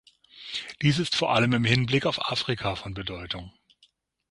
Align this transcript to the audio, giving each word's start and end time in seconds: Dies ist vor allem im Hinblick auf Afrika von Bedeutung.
Dies 0.81 0.97
ist 0.97 1.15
vor 1.15 1.29
allem 1.31 1.53
im 1.53 1.63
Hinblick 1.63 2.07
auf 2.07 2.19
Afrika 2.27 2.75
von 2.75 2.95
Bedeutung. 2.95 3.51